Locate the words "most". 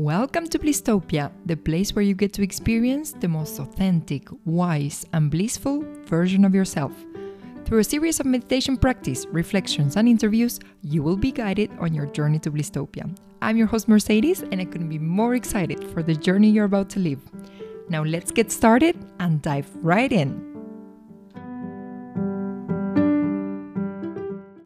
3.26-3.58